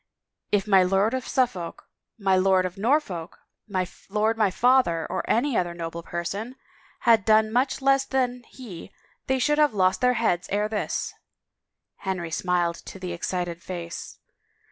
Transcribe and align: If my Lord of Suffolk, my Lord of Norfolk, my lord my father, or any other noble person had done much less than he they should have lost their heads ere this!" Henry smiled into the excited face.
If 0.51 0.65
my 0.65 0.81
Lord 0.81 1.13
of 1.13 1.27
Suffolk, 1.27 1.87
my 2.17 2.35
Lord 2.35 2.65
of 2.65 2.75
Norfolk, 2.75 3.37
my 3.67 3.87
lord 4.09 4.35
my 4.35 4.49
father, 4.49 5.05
or 5.11 5.23
any 5.29 5.55
other 5.55 5.75
noble 5.75 6.01
person 6.01 6.55
had 7.01 7.23
done 7.23 7.53
much 7.53 7.83
less 7.83 8.03
than 8.03 8.41
he 8.49 8.91
they 9.27 9.37
should 9.37 9.59
have 9.59 9.75
lost 9.75 10.01
their 10.01 10.15
heads 10.15 10.47
ere 10.51 10.67
this!" 10.67 11.13
Henry 11.97 12.31
smiled 12.31 12.77
into 12.77 12.97
the 12.97 13.13
excited 13.13 13.61
face. 13.61 14.17